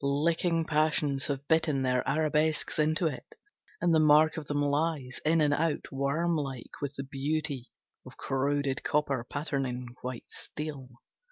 Licking 0.03 0.65
passions 0.65 1.27
have 1.27 1.47
bitten 1.47 1.83
their 1.83 2.01
arabesques 2.09 2.79
into 2.79 3.05
it, 3.05 3.35
And 3.79 3.93
the 3.93 3.99
mark 3.99 4.35
of 4.35 4.47
them 4.47 4.59
lies, 4.59 5.21
in 5.23 5.41
and 5.41 5.53
out, 5.53 5.91
Worm 5.91 6.35
like, 6.35 6.71
With 6.81 6.95
the 6.95 7.03
beauty 7.03 7.69
of 8.03 8.17
corroded 8.17 8.81
copper 8.83 9.23
patterning 9.23 9.89
white 10.01 10.25
steel. 10.27 10.89